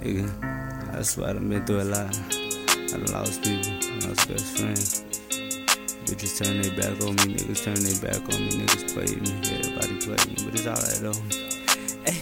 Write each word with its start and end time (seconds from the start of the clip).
Nigga, 0.00 0.94
I 0.94 1.02
swear 1.02 1.30
I've 1.30 1.48
been 1.48 1.64
through 1.64 1.82
a 1.82 1.84
lot. 1.84 2.18
I 2.70 2.86
done 2.86 3.04
lost 3.12 3.42
people, 3.42 3.72
I 3.72 4.08
lost 4.08 4.28
best 4.28 4.58
friends. 4.58 5.04
Bitches 6.04 6.38
turn 6.38 6.60
their 6.62 6.70
back 6.76 7.02
on 7.02 7.16
me, 7.16 7.34
niggas 7.34 7.64
turn 7.64 7.80
their 7.82 7.98
back 8.00 8.22
on 8.32 8.40
me, 8.44 8.50
niggas 8.52 8.92
play 8.92 9.10
me, 9.16 9.32
everybody 9.50 9.94
play 9.98 10.20
me, 10.28 10.36
but 10.44 10.54
it's 10.54 10.66
alright 10.66 11.00
though. 11.02 11.20
Hey, 12.04 12.20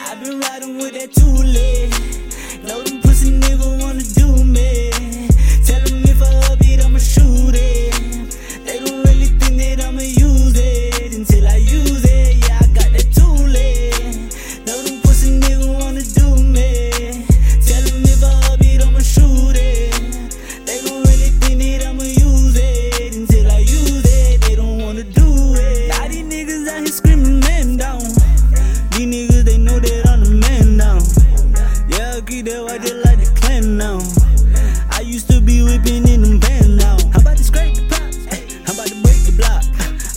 I've 0.00 0.18
been 0.24 0.40
riding 0.40 0.78
with 0.78 0.94
that 0.94 1.12
two 1.12 1.36
leg. 1.44 1.92
Know 2.66 2.82
them 2.82 3.00
pussy 3.02 3.30
nigga 3.38 3.80
wanna 3.80 4.02
do 4.02 4.44
me. 4.44 4.90
Tell 5.64 5.80
them 5.86 6.02
if 6.02 6.20
I 6.20 6.52
up 6.52 6.58
it, 6.62 6.84
I'ma 6.84 6.98
shoot 6.98 7.54
it. 7.54 8.64
They 8.64 8.78
don't 8.78 9.04
really 9.04 9.26
think 9.26 9.56
that 9.58 9.86
I'ma 9.86 10.00
know 29.70 29.78
that 29.78 30.08
I'm 30.08 30.20
the 30.24 30.30
man 30.30 30.76
now. 30.76 30.98
Yeah, 31.88 32.16
I 32.16 32.20
keep 32.22 32.46
that 32.46 32.62
white 32.64 32.82
just 32.82 33.04
like 33.04 33.18
the 33.22 33.30
clan 33.38 33.76
now. 33.76 33.98
I 34.90 35.00
used 35.00 35.30
to 35.30 35.40
be 35.40 35.62
whipping 35.62 36.08
in 36.08 36.22
them 36.22 36.40
band 36.40 36.76
now. 36.76 36.96
I'm 37.14 37.20
about 37.22 37.36
to 37.36 37.44
scrape 37.44 37.74
the 37.74 37.84
ay, 38.34 38.42
I'm 38.66 38.74
about 38.74 38.88
to 38.88 38.98
break 39.02 39.20
the 39.22 39.34
block. 39.38 39.62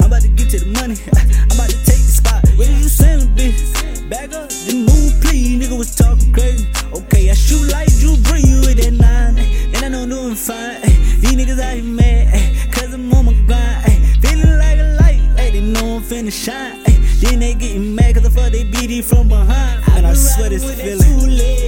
I'm 0.01 0.07
about 0.07 0.21
to 0.21 0.29
get 0.29 0.49
to 0.51 0.59
the 0.65 0.69
money. 0.73 0.97
I'm 1.13 1.57
about 1.57 1.69
to 1.69 1.79
take 1.85 2.01
the 2.01 2.13
spot. 2.21 2.41
Where 2.57 2.67
are 2.67 2.79
you 2.81 2.89
selling, 2.89 3.29
bitch? 3.37 3.61
Back 4.09 4.33
up, 4.33 4.49
then 4.65 4.85
move, 4.89 5.13
please. 5.21 5.61
Nigga 5.61 5.77
was 5.77 5.93
talking 5.95 6.33
crazy. 6.33 6.67
Okay, 6.93 7.29
I 7.29 7.33
shoot 7.33 7.69
like 7.71 7.89
Drew 8.01 8.15
Brees 8.25 8.65
with 8.65 8.81
that 8.81 8.93
nine. 8.93 9.37
And 9.73 9.85
I 9.85 9.87
know 9.87 10.03
I'm 10.03 10.09
doing 10.09 10.35
fine. 10.35 10.81
These 11.21 11.37
niggas 11.37 11.61
out 11.61 11.77
here 11.77 11.83
mad. 11.83 12.73
Cause 12.73 12.93
I'm 12.93 13.13
on 13.13 13.25
my 13.25 13.33
grind. 13.45 14.01
Feeling 14.21 14.57
like 14.57 14.79
a 14.81 14.97
light. 14.97 15.21
Like 15.37 15.53
they 15.53 15.61
know 15.61 15.97
I'm 15.97 16.01
finna 16.01 16.33
shine. 16.33 16.81
Then 17.21 17.39
they 17.39 17.53
getting 17.53 17.95
mad 17.95 18.12
cause 18.53 18.61
I 18.61 18.65
fuck 18.71 19.01
from 19.03 19.27
behind. 19.27 19.83
And 19.91 20.05
I 20.05 20.13
swear 20.13 20.49
this 20.49 20.63
feeling. 20.79 21.62